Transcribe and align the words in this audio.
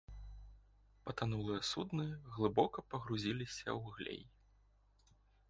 Патанулыя 1.09 1.61
судны 1.71 2.05
глыбока 2.37 2.79
пагрузіліся 2.95 3.65
ў 3.77 3.79
глей. 4.01 4.21